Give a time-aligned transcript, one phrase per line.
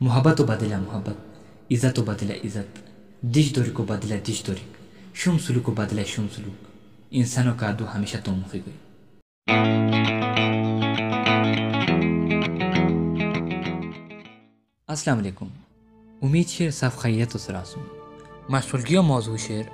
[0.00, 1.16] محبت و بدلا محبت
[1.70, 2.64] عزت و بدلا عزت
[3.34, 4.60] دیش دوری کو بدلا دیش دوری
[5.14, 6.66] شوم سلوک و بدلا شوم سلوک
[7.10, 8.76] انسانوں کا دو ہمیشہ تو مخی گئی
[14.88, 15.46] السلام علیکم
[16.22, 17.80] امید شیر صف خیت و سراسم
[18.48, 19.64] مشغولگی و موضوع شیر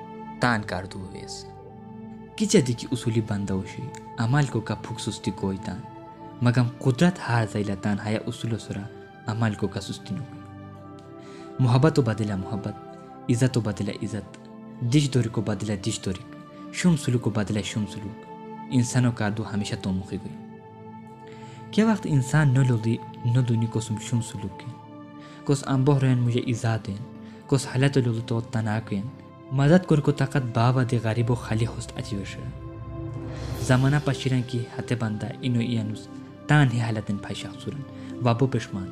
[0.41, 1.45] تان کردو ویس
[2.37, 3.83] کی جدی کی اصولی بندہ وشی
[4.19, 5.81] عمل کو کا پھک سستی کوئی تان
[6.43, 10.23] مگم قدرت ہار زیلا تان ہایا اصول و سرا عمل کو کا سستی نو
[11.61, 14.39] محبت و بدلا محبت عزت و بدلا عزت
[14.95, 16.25] دش دوری کو بدلا دش دوری
[16.73, 18.27] شوم سلوک و بدلا شوم سلوک
[18.71, 20.37] انسانوں کا دو ہمیشہ تو مخی گئی
[21.71, 24.73] کیا وقت انسان نہ لولی نہ دونی کو سم شوم سلوک کی
[25.47, 26.97] کس امبو رین مجھے ایزا دین
[27.51, 29.07] کس حالت لولو تو تناکین
[29.53, 32.49] مدد کر کو طاقت بابا دے غریب و خالی ہوست اچھی وشرا
[33.69, 36.07] زمانہ پشیرن کی حت بندہ انو اینوس
[36.49, 37.83] تان ہی حالتن پھشا سورن
[38.23, 38.89] وابو پشمان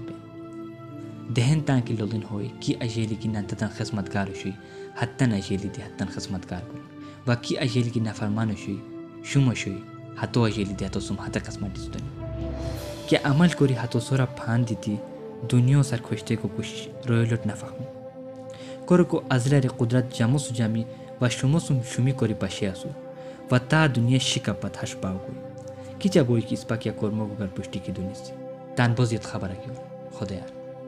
[1.36, 4.50] دہن تان کی لولن ہوئی کی اجیلی کی ننتتن خدمتگار ہوشی
[4.98, 6.78] حتن اجیلی دی حتن خدمتگار کن۔
[7.26, 8.76] و کی اجیلی کی نفرمان ہوشی
[9.24, 9.74] شوم ہوشی
[10.20, 12.08] حتو اجیلی دی حتو سم حت قسمت دیستن
[13.08, 14.96] کیا عمل کری حتو سورا پھان دیتی،
[15.50, 17.84] دنیا سر خوشتے کو کوشش رویلوٹ نفهم
[18.88, 20.84] کرو کو ازلر قدرت جمو سو جمی
[21.20, 22.88] و شمو سم شمی کری پشی اسو
[23.50, 25.40] و تا دنیا شکا پت هش باو گوی
[25.98, 28.32] کی چا بوی کی اسپا کیا کرمو گگر پشتی کی دنیا سی۔
[28.76, 29.74] تان بزید خبر کیو
[30.12, 30.59] خدا یار